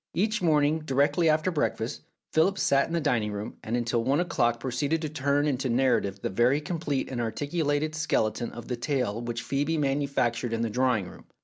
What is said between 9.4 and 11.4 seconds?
Phcebe manufactured in the drawing room.